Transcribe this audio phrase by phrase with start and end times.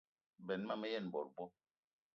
[0.47, 1.45] Benn ma me yen bot bo.